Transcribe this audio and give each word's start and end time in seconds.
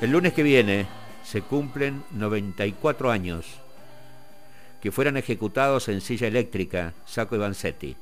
El 0.00 0.12
lunes 0.12 0.32
que 0.32 0.42
viene 0.42 0.86
se 1.22 1.42
cumplen 1.42 2.02
94 2.12 3.10
años 3.10 3.44
que 4.80 4.90
fueran 4.90 5.18
ejecutados 5.18 5.90
en 5.90 6.00
silla 6.00 6.26
eléctrica 6.26 6.94
Sacco 7.04 7.36
y 7.36 7.38
Vanzetti, 7.38 7.96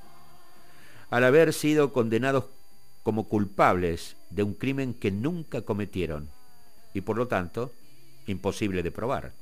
al 1.11 1.25
haber 1.25 1.53
sido 1.53 1.93
condenados 1.93 2.45
como 3.03 3.29
culpables 3.29 4.15
de 4.31 4.45
un 4.45 4.55
crimen 4.55 4.95
que 4.95 5.11
nunca 5.11 5.63
cometieron 5.63 6.29
y 6.95 7.01
por 7.01 7.17
lo 7.17 7.27
tanto 7.27 7.73
imposible 8.29 8.85
de 8.85 8.93
probar. 8.93 9.33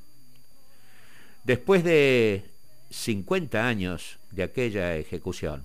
Después 1.43 1.83
de 1.83 2.43
50 2.89 3.67
años 3.67 4.17
de 4.31 4.41
aquella 4.41 4.95
ejecución, 4.95 5.61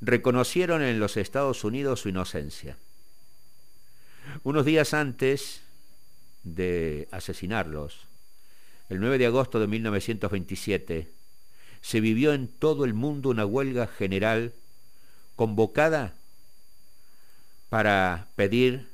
reconocieron 0.00 0.82
en 0.82 1.00
los 1.00 1.16
Estados 1.16 1.64
Unidos 1.64 2.02
su 2.02 2.10
inocencia. 2.10 2.76
Unos 4.44 4.64
días 4.64 4.94
antes 4.94 5.63
de 6.44 7.08
asesinarlos, 7.10 8.06
el 8.88 9.00
9 9.00 9.18
de 9.18 9.26
agosto 9.26 9.58
de 9.58 9.66
1927, 9.66 11.08
se 11.80 12.00
vivió 12.00 12.32
en 12.32 12.48
todo 12.48 12.84
el 12.84 12.94
mundo 12.94 13.30
una 13.30 13.44
huelga 13.44 13.86
general 13.86 14.52
convocada 15.36 16.14
para 17.68 18.28
pedir 18.36 18.88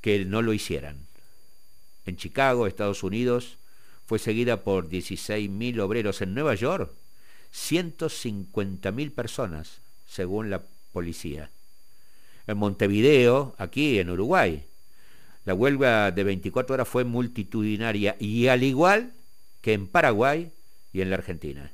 que 0.00 0.24
no 0.24 0.42
lo 0.42 0.52
hicieran. 0.52 0.96
En 2.06 2.16
Chicago, 2.16 2.66
Estados 2.66 3.02
Unidos, 3.02 3.58
fue 4.06 4.18
seguida 4.18 4.62
por 4.64 4.88
16.000 4.88 5.80
obreros. 5.80 6.22
En 6.22 6.34
Nueva 6.34 6.54
York, 6.54 6.90
150.000 7.54 9.10
personas, 9.12 9.80
según 10.08 10.50
la 10.50 10.62
policía. 10.92 11.50
En 12.46 12.56
Montevideo, 12.56 13.54
aquí 13.58 13.98
en 13.98 14.10
Uruguay, 14.10 14.64
la 15.44 15.54
huelga 15.54 16.10
de 16.10 16.24
24 16.24 16.74
horas 16.74 16.88
fue 16.88 17.04
multitudinaria 17.04 18.16
y 18.18 18.48
al 18.48 18.62
igual 18.62 19.12
que 19.60 19.72
en 19.72 19.86
Paraguay 19.86 20.52
y 20.92 21.00
en 21.00 21.10
la 21.10 21.16
Argentina. 21.16 21.72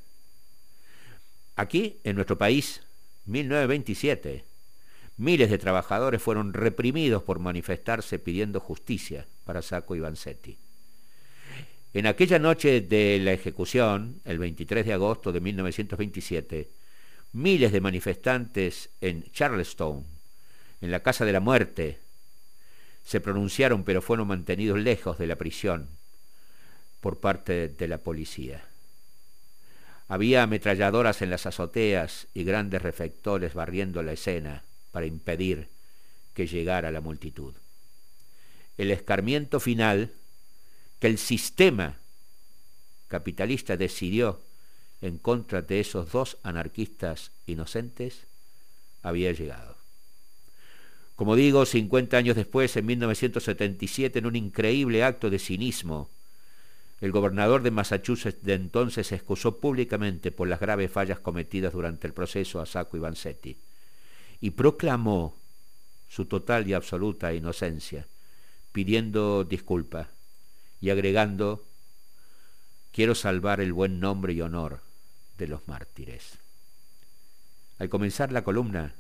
Aquí, 1.57 1.99
en 2.05 2.17
nuestro 2.17 2.37
país, 2.37 2.83
1927, 3.27 4.45
miles 5.17 5.51
de 5.51 5.59
trabajadores 5.59 6.21
fueron 6.21 6.53
reprimidos 6.53 7.23
por 7.23 7.39
manifestarse 7.39 8.19
pidiendo 8.19 8.61
justicia 8.61 9.27
para 9.45 9.63
Sacco 9.63 9.95
y 9.95 10.01
Vanzetti. 10.01 10.59
En 11.93 12.07
aquella 12.09 12.41
noche 12.41 12.81
de 12.81 13.21
la 13.21 13.33
ejecución, 13.33 14.21
el 14.25 14.39
23 14.39 14.85
de 14.85 14.93
agosto 14.93 15.31
de 15.31 15.41
1927, 15.41 16.69
miles 17.33 17.71
de 17.71 17.81
manifestantes 17.81 18.91
en 19.01 19.23
Charleston, 19.31 20.05
en 20.81 20.91
la 20.91 21.05
Casa 21.05 21.25
de 21.25 21.33
la 21.33 21.41
Muerte, 21.41 22.01
se 23.05 23.21
pronunciaron 23.21 23.85
pero 23.85 24.03
fueron 24.03 24.29
mantenidos 24.29 24.79
lejos 24.79 25.19
de 25.19 25.27
la 25.27 25.37
prisión 25.37 25.89
por 27.01 27.21
parte 27.21 27.69
de 27.69 27.89
la 27.89 27.99
policía. 27.99 28.65
Había 30.09 30.43
ametralladoras 30.43 31.23
en 31.23 31.31
las 31.31 31.47
azoteas 31.47 32.27
y 32.35 32.45
grandes 32.45 32.83
reflectores 32.83 33.55
barriendo 33.55 34.03
la 34.03 34.13
escena 34.13 34.65
para 34.91 35.07
impedir 35.07 35.69
que 36.35 36.47
llegara 36.47 36.91
la 36.91 37.01
multitud. 37.01 37.55
El 38.77 38.91
escarmiento 38.91 39.61
final 39.61 40.13
que 40.99 41.07
el 41.07 41.19
sistema 41.19 41.99
capitalista 43.09 43.77
decidió 43.77 44.41
en 45.01 45.19
contra 45.19 45.63
de 45.63 45.81
esos 45.81 46.11
dos 46.11 46.39
anarquistas 46.43 47.31
inocentes 47.47 48.27
había 49.03 49.33
llegado. 49.33 49.74
Como 51.17 51.37
digo, 51.37 51.65
50 51.65 52.17
años 52.17 52.37
después, 52.37 52.77
en 52.77 52.87
1977, 52.87 54.19
en 54.19 54.27
un 54.27 54.37
increíble 54.37 55.05
acto 55.05 55.31
de 55.31 55.39
cinismo, 55.39 56.11
el 57.01 57.13
gobernador 57.13 57.63
de 57.63 57.71
Massachusetts 57.71 58.43
de 58.43 58.55
entonces 58.55 59.07
se 59.07 59.15
excusó 59.15 59.59
públicamente 59.59 60.33
por 60.33 60.49
las 60.49 60.61
graves 60.61 60.91
fallas 60.91 61.21
cometidas 61.21 61.73
durante 61.73 62.07
el 62.07 62.15
proceso 62.15 62.61
a 62.61 62.67
Sacco 62.67 62.97
y 62.97 63.01
Vanzetti 63.01 63.57
y 64.41 64.51
proclamó 64.51 65.37
su 66.09 66.27
total 66.27 66.67
y 66.69 66.75
absoluta 66.75 67.35
inocencia, 67.35 68.07
pidiendo 68.73 69.45
disculpa 69.45 70.09
y 70.81 70.91
agregando, 70.91 71.65
quiero 72.93 73.15
salvar 73.15 73.61
el 73.61 73.73
buen 73.73 74.01
nombre 74.01 74.33
y 74.33 74.41
honor 74.41 74.81
de 75.39 75.49
los 75.49 75.67
mártires. 75.67 76.39
Al 77.79 77.89
comenzar 77.89 78.33
la 78.33 78.45
columna, 78.45 78.95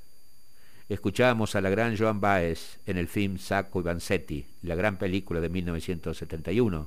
Escuchábamos 0.88 1.54
a 1.54 1.62
la 1.62 1.70
gran 1.70 1.96
Joan 1.96 2.20
Baez 2.20 2.78
en 2.84 2.98
el 2.98 3.08
film 3.08 3.38
Sacco 3.38 3.80
y 3.80 3.84
Vanzetti, 3.84 4.44
la 4.62 4.74
gran 4.74 4.98
película 4.98 5.40
de 5.40 5.48
1971, 5.48 6.86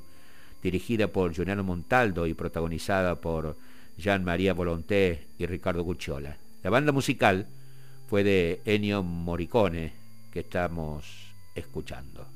dirigida 0.62 1.08
por 1.08 1.34
Giuliano 1.34 1.64
Montaldo 1.64 2.28
y 2.28 2.36
protagonizada 2.36 3.16
por 3.16 3.58
Jean 3.98 4.24
María 4.24 4.54
Volonté 4.54 5.26
y 5.40 5.48
Ricardo 5.48 5.84
Gucciola. 5.84 6.38
La 6.62 6.70
banda 6.70 6.92
musical 6.92 7.48
fue 8.08 8.24
de 8.24 8.62
Ennio 8.66 9.02
Morricone, 9.02 9.94
que 10.32 10.42
estamos 10.42 11.34
escuchando. 11.56 12.28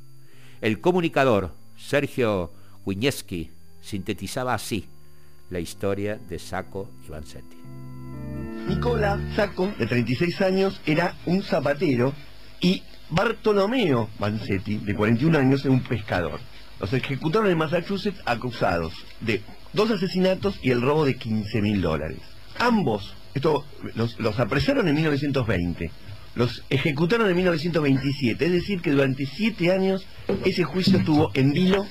El 0.61 0.81
comunicador 0.81 1.51
Sergio 1.77 2.51
Winieski 2.87 3.51
sintetizaba 3.81 4.55
así 4.55 4.87
la 5.51 5.59
historia 5.59 6.17
de 6.27 6.39
Sacco 6.39 6.89
y 7.05 7.11
Vanzetti. 7.11 7.57
Nicola 8.67 9.19
Sacco, 9.35 9.73
de 9.77 9.85
36 9.85 10.41
años, 10.41 10.81
era 10.85 11.15
un 11.25 11.43
zapatero 11.43 12.13
y 12.59 12.83
Bartolomeo 13.09 14.09
Vanzetti, 14.19 14.77
de 14.77 14.95
41 14.95 15.37
años, 15.37 15.65
era 15.65 15.73
un 15.73 15.83
pescador. 15.83 16.39
Los 16.79 16.93
ejecutaron 16.93 17.49
en 17.49 17.57
Massachusetts 17.57 18.21
acusados 18.25 18.93
de 19.19 19.41
dos 19.73 19.91
asesinatos 19.91 20.59
y 20.61 20.71
el 20.71 20.81
robo 20.81 21.05
de 21.05 21.15
15 21.15 21.61
mil 21.61 21.81
dólares. 21.81 22.19
Ambos, 22.59 23.13
los, 23.95 24.19
los 24.19 24.39
apresaron 24.39 24.87
en 24.87 24.95
1920, 24.95 25.91
los 26.35 26.63
ejecutaron 26.69 27.29
en 27.29 27.35
1927, 27.35 28.45
es 28.45 28.51
decir, 28.51 28.81
que 28.81 28.91
durante 28.91 29.25
siete 29.25 29.71
años 29.71 30.05
ese 30.45 30.63
juicio 30.63 30.99
estuvo 30.99 31.31
en 31.33 31.51
vilo 31.51 31.85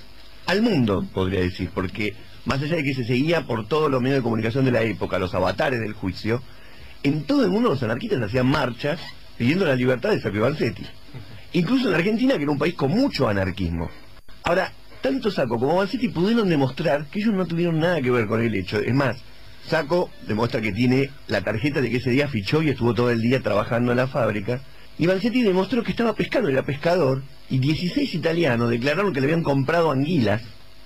al 0.47 0.63
mundo, 0.63 1.07
podría 1.13 1.41
decir, 1.41 1.71
porque 1.75 2.15
más 2.45 2.63
allá 2.63 2.77
de 2.77 2.85
que 2.85 2.95
se 2.95 3.05
seguía 3.05 3.43
por 3.43 3.67
todos 3.69 3.91
los 3.91 4.01
medios 4.01 4.19
de 4.19 4.23
comunicación 4.23 4.65
de 4.65 4.73
la 4.73 4.83
época, 4.83 5.19
los 5.19 5.35
avatares 5.35 5.81
del 5.81 5.93
juicio, 5.93 6.43
en 7.03 7.25
todo 7.25 7.45
el 7.45 7.51
mundo 7.51 7.71
los 7.71 7.83
anarquistas 7.83 8.23
hacían 8.23 8.47
marchas 8.47 9.01
pidiendo 9.39 9.65
la 9.65 9.75
libertad 9.75 10.11
de 10.11 10.21
Sacco 10.21 10.41
Vanzetti. 10.41 10.85
Incluso 11.53 11.89
en 11.89 11.95
Argentina, 11.95 12.37
que 12.37 12.43
era 12.43 12.53
un 12.53 12.59
país 12.59 12.75
con 12.75 12.91
mucho 12.91 13.29
anarquismo. 13.29 13.91
Ahora, 14.43 14.73
tanto 15.01 15.31
Sacco 15.31 15.59
como 15.59 15.77
Vanzetti 15.77 16.09
pudieron 16.09 16.49
demostrar 16.49 17.07
que 17.07 17.21
ellos 17.21 17.35
no 17.35 17.47
tuvieron 17.47 17.81
nada 17.81 18.01
que 18.01 18.11
ver 18.11 18.27
con 18.27 18.43
el 18.43 18.55
hecho. 18.55 18.79
Es 18.79 18.95
más, 18.95 19.17
Sacco 19.67 20.11
demuestra 20.27 20.61
que 20.61 20.73
tiene 20.73 21.11
la 21.27 21.41
tarjeta 21.41 21.81
de 21.81 21.91
que 21.91 21.97
ese 21.97 22.11
día 22.11 22.29
fichó 22.29 22.63
y 22.63 22.71
estuvo 22.71 22.95
todo 22.95 23.11
el 23.11 23.21
día 23.21 23.41
trabajando 23.41 23.93
en 23.93 23.99
la 23.99 24.07
fábrica. 24.07 24.61
Y 24.99 25.07
Vanzetti 25.07 25.43
demostró 25.43 25.83
que 25.83 25.93
estaba 25.93 26.15
pescando, 26.15 26.51
era 26.51 26.63
pescador, 26.63 27.23
y 27.49 27.59
16 27.59 28.15
italianos 28.15 28.69
declararon 28.69 29.13
que 29.13 29.21
le 29.21 29.27
habían 29.27 29.43
comprado 29.43 29.91
anguilas 29.91 30.43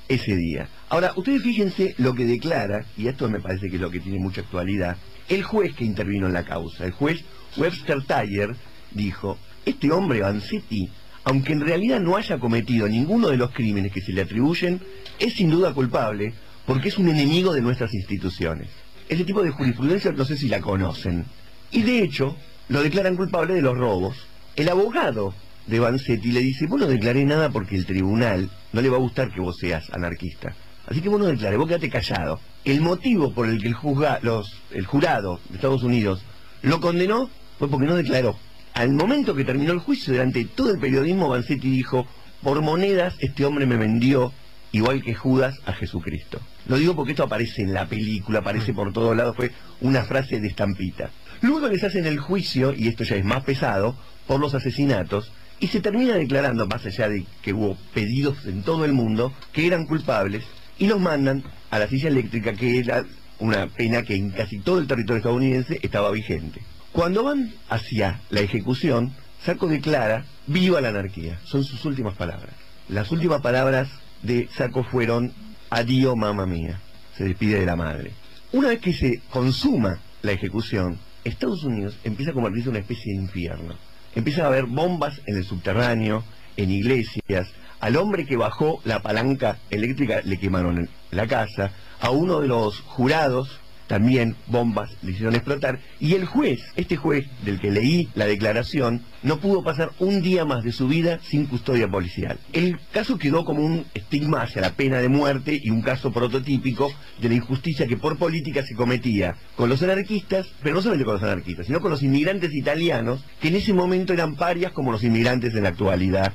ese 0.09 0.37
día. 0.37 0.69
Ahora, 0.89 1.13
ustedes 1.17 1.43
fíjense 1.43 1.95
lo 1.99 2.15
que 2.15 2.25
declara, 2.25 2.85
y 2.97 3.09
esto 3.09 3.29
me 3.29 3.41
parece 3.41 3.69
que 3.69 3.77
es 3.77 3.83
lo 3.83 3.91
que 3.91 4.01
tiene 4.01 4.19
mucha 4.19 4.43
actualidad, 4.43 4.97
el 5.29 5.43
juez 5.43 5.75
que 5.75 5.85
intervino 5.85 6.27
en 6.27 6.33
la 6.33 6.45
causa, 6.45 6.85
el 6.85 6.93
juez 6.93 7.25
Webster 7.57 8.03
Taller, 8.05 8.55
dijo, 8.93 9.39
este 9.65 9.91
hombre 9.91 10.21
Vanzetti, 10.21 10.91
aunque 11.25 11.53
en 11.53 11.61
realidad 11.61 12.01
no 12.01 12.17
haya 12.17 12.39
cometido 12.39 12.89
ninguno 12.89 13.29
de 13.29 13.37
los 13.37 13.51
crímenes 13.51 13.93
que 13.93 14.03
se 14.03 14.13
le 14.13 14.23
atribuyen, 14.23 14.81
es 15.19 15.35
sin 15.35 15.51
duda 15.51 15.73
culpable 15.73 16.35
porque 16.67 16.89
es 16.89 16.99
un 16.99 17.09
enemigo 17.09 17.53
de 17.53 17.63
nuestras 17.63 17.95
instituciones. 17.95 18.69
Ese 19.09 19.25
tipo 19.25 19.43
de 19.43 19.51
jurisprudencia 19.51 20.13
no 20.13 20.25
sé 20.25 20.37
si 20.37 20.49
la 20.49 20.61
conocen. 20.61 21.27
Y 21.71 21.83
de 21.83 22.03
hecho, 22.03 22.37
lo 22.69 22.83
declaran 22.83 23.17
culpable 23.17 23.55
de 23.55 23.63
los 23.63 23.77
robos. 23.77 24.17
El 24.57 24.69
abogado 24.69 25.35
de 25.67 25.81
Vanzetti 25.81 26.31
le 26.33 26.41
dice, 26.41 26.67
vos 26.67 26.81
no 26.81 26.87
declaré 26.87 27.25
nada 27.25 27.51
porque 27.51 27.77
el 27.77 27.87
tribunal 27.87 28.51
no 28.73 28.81
le 28.81 28.89
va 28.89 28.97
a 28.97 29.01
gustar 29.01 29.33
que 29.33 29.41
vos 29.41 29.57
seas 29.59 29.91
anarquista. 29.93 30.55
Así 30.87 31.01
que 31.01 31.09
vos 31.09 31.21
no 31.21 31.27
declaré, 31.27 31.57
vos 31.57 31.69
quedate 31.69 31.89
callado. 31.89 32.41
El 32.65 32.81
motivo 32.81 33.33
por 33.33 33.49
el 33.49 33.61
que 33.61 33.69
el, 33.69 33.77
los, 34.23 34.61
el 34.71 34.87
jurado 34.87 35.41
de 35.49 35.57
Estados 35.57 35.83
Unidos 35.83 36.23
lo 36.63 36.81
condenó 36.81 37.31
fue 37.59 37.69
porque 37.69 37.87
no 37.87 37.97
declaró. 37.97 38.37
Al 38.75 38.91
momento 38.93 39.35
que 39.35 39.45
terminó 39.45 39.73
el 39.73 39.79
juicio, 39.79 40.13
delante 40.13 40.41
de 40.41 40.45
todo 40.47 40.71
el 40.71 40.81
periodismo, 40.81 41.29
Vanzetti 41.29 41.71
dijo, 41.71 42.07
por 42.43 42.61
monedas 42.61 43.15
este 43.21 43.45
hombre 43.45 43.67
me 43.67 43.77
vendió, 43.77 44.33
igual 44.73 45.03
que 45.03 45.15
Judas, 45.15 45.57
a 45.65 45.73
Jesucristo. 45.73 46.41
Lo 46.67 46.77
digo 46.77 46.97
porque 46.97 47.13
esto 47.13 47.23
aparece 47.23 47.63
en 47.63 47.73
la 47.73 47.87
película, 47.87 48.41
aparece 48.41 48.75
por 48.75 48.93
todos 48.93 49.17
lados, 49.17 49.37
fue 49.37 49.53
una 49.81 50.03
frase 50.05 50.41
de 50.41 50.49
estampita. 50.49 51.11
Luego 51.41 51.69
les 51.69 51.85
hacen 51.85 52.07
el 52.07 52.19
juicio, 52.19 52.75
y 52.75 52.89
esto 52.89 53.05
ya 53.05 53.17
es 53.17 53.25
más 53.25 53.45
pesado, 53.45 53.97
por 54.27 54.41
los 54.41 54.55
asesinatos, 54.55 55.31
y 55.61 55.69
se 55.69 55.81
termina 55.81 56.15
declarando, 56.15 56.67
más 56.67 56.85
allá 56.85 57.09
de 57.09 57.25
que 57.43 57.53
hubo 57.53 57.77
pedidos 57.95 58.45
en 58.47 58.63
todo 58.63 58.85
el 58.85 58.93
mundo, 58.93 59.33
que 59.53 59.67
eran 59.67 59.87
culpables, 59.87 60.45
y 60.79 60.87
los 60.87 61.01
mandan 61.01 61.45
a 61.71 61.79
la 61.79 61.89
silla 61.89 62.09
eléctrica, 62.09 62.53
que 62.55 62.79
era 62.79 63.05
una 63.39 63.67
pena 63.67 64.03
que 64.03 64.17
en 64.17 64.31
casi 64.31 64.59
todo 64.59 64.79
el 64.79 64.87
territorio 64.87 65.19
estadounidense 65.19 65.79
estaba 65.83 66.11
vigente. 66.11 66.61
Cuando 66.93 67.25
van 67.25 67.53
hacia 67.69 68.21
la 68.31 68.41
ejecución, 68.41 69.13
Saco 69.45 69.67
declara, 69.67 70.25
viva 70.47 70.81
la 70.81 70.89
anarquía. 70.89 71.39
Son 71.45 71.65
sus 71.65 71.85
últimas 71.85 72.17
palabras. 72.17 72.55
Las 72.89 73.11
últimas 73.11 73.41
palabras 73.41 73.89
de 74.23 74.49
Saco 74.57 74.85
fueron, 74.85 75.33
adiós 75.71 76.17
mamá 76.17 76.47
mía. 76.47 76.81
Se 77.17 77.25
despide 77.25 77.61
de 77.61 77.67
la 77.67 77.77
madre. 77.77 78.13
Una 78.53 78.69
vez 78.69 78.81
que 78.81 78.93
se 78.93 79.21
consuma 79.31 79.99
la 80.23 80.33
ejecución, 80.33 80.99
Estados 81.25 81.65
Unidos 81.65 81.97
empieza 82.05 82.31
a 82.31 82.35
convertirse 82.35 82.69
en 82.69 82.77
una 82.77 82.81
especie 82.81 83.13
de 83.13 83.23
infierno. 83.23 83.75
Empieza 84.15 84.45
a 84.45 84.47
haber 84.47 84.67
bombas 84.67 85.21
en 85.27 85.37
el 85.37 85.45
subterráneo, 85.45 86.25
en 86.57 86.71
iglesias. 86.71 87.49
Al 87.81 87.97
hombre 87.97 88.27
que 88.27 88.37
bajó 88.37 88.81
la 88.85 89.03
palanca 89.03 89.59
eléctrica 89.71 90.21
le 90.25 90.39
quemaron 90.39 90.89
la 91.11 91.27
casa. 91.27 91.73
A 92.01 92.11
uno 92.11 92.41
de 92.41 92.49
los 92.49 92.81
jurados 92.81 93.61
también 93.87 94.37
bombas 94.47 94.91
le 95.03 95.13
hicieron 95.13 95.35
explotar, 95.35 95.79
y 96.01 96.15
el 96.15 96.25
juez, 96.25 96.61
este 96.77 96.97
juez 96.97 97.27
del 97.45 97.61
que 97.61 97.71
leí 97.71 98.09
la 98.15 98.27
declaración, 98.27 99.03
no 99.23 99.39
pudo 99.39 99.63
pasar 99.63 99.91
un 99.99 100.23
día 100.23 100.45
más 100.45 100.65
de 100.65 100.73
su 100.73 100.89
vida 100.89 101.21
sin 101.23 101.47
custodia 101.47 101.89
policial. 101.89 102.39
El 102.53 102.79
caso 102.93 103.19
quedó 103.19 103.45
como 103.45 103.65
un 103.65 103.85
estigma 103.95 104.43
hacia 104.43 104.63
la 104.63 104.73
pena 104.73 104.99
de 104.99 105.09
muerte 105.09 105.61
y 105.63 105.71
un 105.71 105.83
caso 105.83 106.13
prototípico 106.13 106.93
de 107.21 107.29
la 107.29 107.35
injusticia 107.35 107.87
que 107.87 107.97
por 107.97 108.17
política 108.17 108.63
se 108.63 108.75
cometía 108.75 109.37
con 109.57 109.69
los 109.69 109.83
anarquistas, 109.83 110.47
pero 110.63 110.75
no 110.75 110.83
solamente 110.83 111.05
con 111.05 111.15
los 111.15 111.23
anarquistas, 111.23 111.67
sino 111.67 111.81
con 111.81 111.91
los 111.91 112.03
inmigrantes 112.03 112.55
italianos, 112.55 113.25
que 113.41 113.49
en 113.49 113.57
ese 113.57 113.73
momento 113.73 114.13
eran 114.13 114.37
parias 114.37 114.73
como 114.73 114.93
los 114.93 115.05
inmigrantes 115.05 115.55
en 115.55 115.65
la 115.65 115.71
actualidad. 115.71 116.33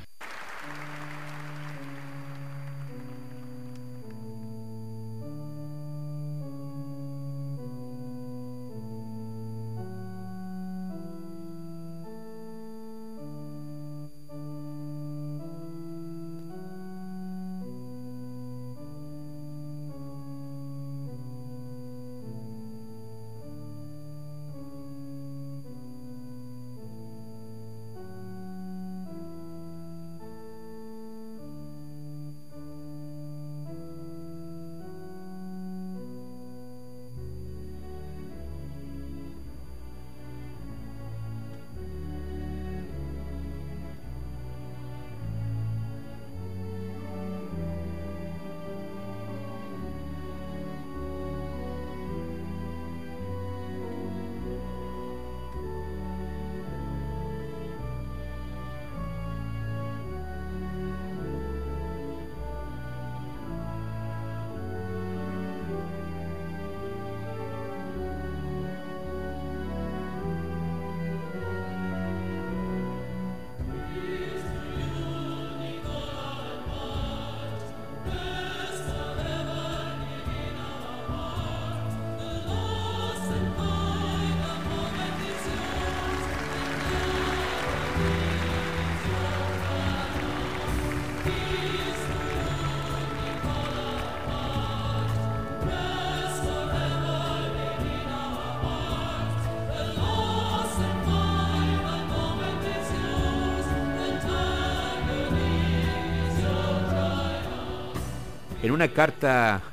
En 108.69 108.75
una 108.75 108.93
carta 108.93 109.63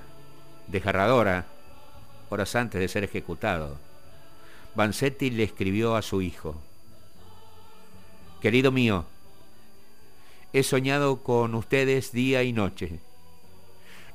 desgarradora, 0.69 1.45
horas 2.31 2.57
antes 2.57 2.81
de 2.81 2.89
ser 2.89 3.05
ejecutado, 3.05 3.77
Vanzetti 4.75 5.29
le 5.29 5.43
escribió 5.43 5.97
a 5.97 6.01
su 6.01 6.23
hijo, 6.23 6.57
Querido 8.41 8.73
mío, 8.73 9.05
he 10.55 10.63
soñado 10.63 11.23
con 11.23 11.55
ustedes 11.55 12.11
día 12.13 12.43
y 12.43 12.55
noche. 12.55 13.01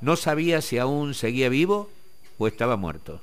No 0.02 0.16
sabía 0.16 0.62
si 0.62 0.80
aún 0.80 1.14
seguía 1.14 1.48
vivo 1.48 1.92
o 2.40 2.48
estaba 2.48 2.76
muerto. 2.76 3.22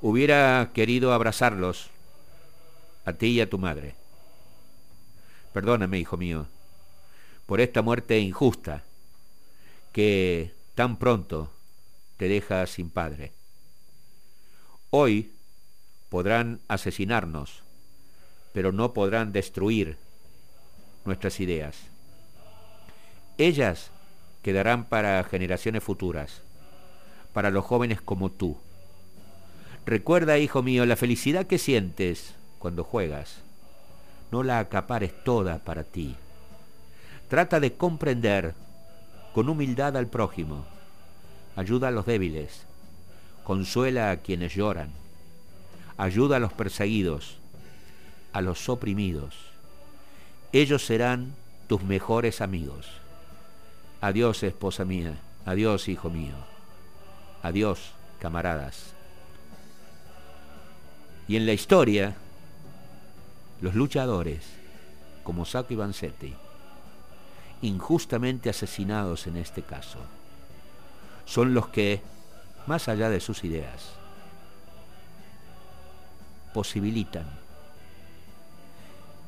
Hubiera 0.00 0.70
querido 0.72 1.12
abrazarlos, 1.12 1.90
a 3.04 3.12
ti 3.12 3.26
y 3.26 3.40
a 3.42 3.50
tu 3.50 3.58
madre. 3.58 3.94
Perdóname, 5.52 5.98
hijo 5.98 6.16
mío, 6.16 6.46
por 7.44 7.60
esta 7.60 7.82
muerte 7.82 8.18
injusta 8.20 8.84
que 9.92 10.52
tan 10.74 10.98
pronto 10.98 11.50
te 12.16 12.28
deja 12.28 12.66
sin 12.66 12.90
padre. 12.90 13.32
Hoy 14.90 15.32
podrán 16.08 16.60
asesinarnos, 16.68 17.62
pero 18.52 18.72
no 18.72 18.92
podrán 18.92 19.32
destruir 19.32 19.96
nuestras 21.04 21.40
ideas. 21.40 21.76
Ellas 23.38 23.90
quedarán 24.42 24.84
para 24.84 25.22
generaciones 25.24 25.82
futuras, 25.82 26.42
para 27.32 27.50
los 27.50 27.64
jóvenes 27.64 28.00
como 28.00 28.30
tú. 28.30 28.58
Recuerda, 29.86 30.38
hijo 30.38 30.62
mío, 30.62 30.84
la 30.86 30.96
felicidad 30.96 31.46
que 31.46 31.58
sientes 31.58 32.34
cuando 32.58 32.84
juegas. 32.84 33.42
No 34.30 34.42
la 34.42 34.58
acapares 34.58 35.12
toda 35.24 35.58
para 35.58 35.84
ti. 35.84 36.14
Trata 37.28 37.60
de 37.60 37.74
comprender 37.74 38.54
con 39.34 39.48
humildad 39.48 39.96
al 39.96 40.06
prójimo, 40.06 40.64
ayuda 41.56 41.88
a 41.88 41.90
los 41.90 42.06
débiles, 42.06 42.66
consuela 43.44 44.10
a 44.10 44.16
quienes 44.18 44.54
lloran, 44.54 44.90
ayuda 45.96 46.36
a 46.36 46.40
los 46.40 46.52
perseguidos, 46.52 47.38
a 48.32 48.40
los 48.40 48.68
oprimidos. 48.68 49.34
Ellos 50.52 50.84
serán 50.84 51.34
tus 51.68 51.82
mejores 51.82 52.40
amigos. 52.40 52.88
Adiós, 54.00 54.42
esposa 54.42 54.84
mía, 54.84 55.20
adiós, 55.44 55.88
hijo 55.88 56.10
mío, 56.10 56.34
adiós, 57.42 57.92
camaradas. 58.18 58.94
Y 61.28 61.36
en 61.36 61.46
la 61.46 61.52
historia, 61.52 62.16
los 63.60 63.74
luchadores, 63.74 64.44
como 65.22 65.44
Sacco 65.44 65.74
y 65.74 65.76
injustamente 67.62 68.50
asesinados 68.50 69.26
en 69.26 69.36
este 69.36 69.62
caso. 69.62 69.98
Son 71.24 71.54
los 71.54 71.68
que, 71.68 72.02
más 72.66 72.88
allá 72.88 73.08
de 73.10 73.20
sus 73.20 73.44
ideas, 73.44 73.92
posibilitan 76.52 77.26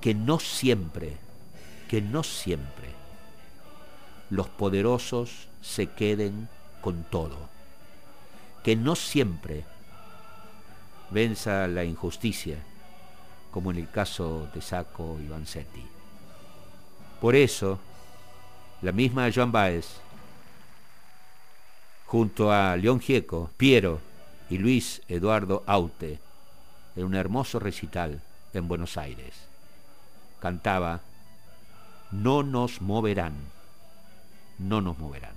que 0.01 0.15
no 0.15 0.41
siempre, 0.41 1.17
que 1.89 2.03
no 2.03 2.23
siempre 2.23 2.89
los 4.31 4.49
poderosos 4.49 5.49
se 5.61 5.89
queden 5.89 6.49
con 6.81 7.05
todo, 7.05 7.49
que 8.65 8.75
no 8.75 8.97
siempre 8.97 9.65
venza 11.11 11.69
la 11.69 11.85
injusticia, 11.85 12.57
como 13.53 13.71
en 13.71 13.77
el 13.77 13.91
caso 13.91 14.49
de 14.55 14.62
Sacco 14.62 15.19
y 15.23 15.29
Vanzetti. 15.29 15.85
Por 17.21 17.37
eso, 17.37 17.79
la 18.83 18.91
misma 18.91 19.31
Joan 19.33 19.53
Baez, 19.53 19.87
junto 22.05 22.53
a 22.53 22.77
León 22.77 23.01
Gieco, 23.01 23.51
Piero 23.57 24.01
y 24.51 24.59
Luis 24.59 25.01
Eduardo 25.09 25.62
Aute, 25.67 26.19
en 26.97 27.05
un 27.05 27.15
hermoso 27.15 27.59
recital 27.59 28.21
en 28.53 28.69
Buenos 28.69 28.99
Aires. 28.99 29.49
Cantaba, 30.41 31.01
No 32.11 32.43
nos 32.43 32.83
moverán, 32.83 33.35
no 34.59 34.81
nos 34.81 34.99
moverán. 34.99 35.33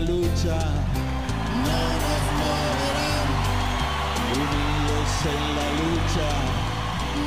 Lucha, 0.00 0.58
no 1.64 1.80
nos 2.04 2.22
moverán. 2.40 3.28
Unidos 4.34 5.10
en 5.34 5.42
la 5.56 5.68
lucha, 5.80 6.28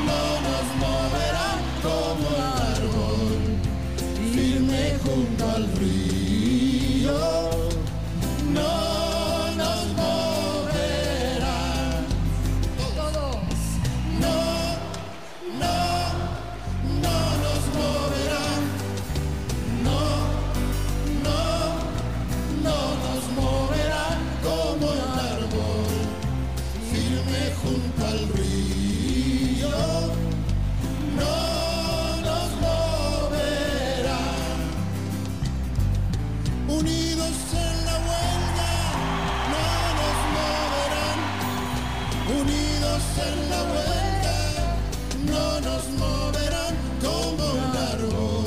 no 0.06 0.22
nos 0.42 0.66
moverán 0.80 1.01
nos 45.82 45.90
moverán 46.00 46.76
como 47.02 47.54
un 47.54 47.76
árbol 47.76 48.46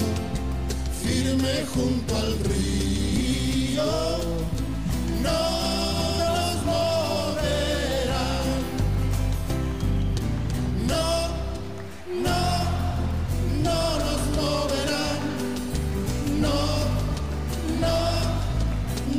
firme 1.03 1.65
junto 1.75 2.17
al 2.17 2.39
río. 2.41 3.85
No 5.23 5.41
nos 6.21 6.57
moverán. 6.65 8.47
No, 10.87 11.07
no, 12.23 12.41
no 13.65 13.79
nos 13.99 14.21
moverán. 14.39 15.21
No, 16.41 16.59
no, 17.81 17.99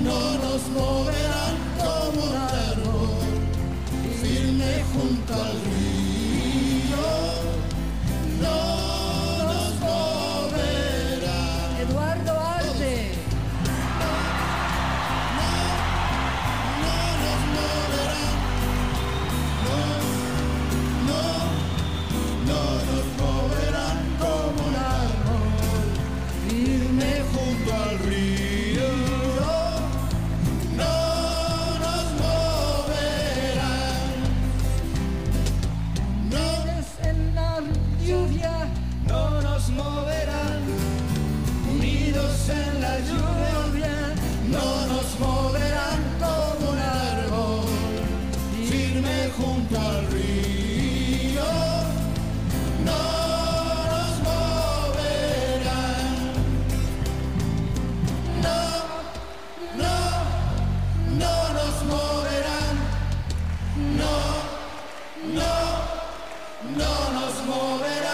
no 0.03 0.19
nos 0.43 0.61
moverán 0.69 1.55
como 1.83 2.19
un 2.29 2.35
árbol 2.35 3.19
firme 4.21 4.71
junto 4.93 5.33
al 5.33 5.39
río. 5.39 5.44
no 66.73 67.11
nos 67.13 67.45
movemos. 67.45 68.04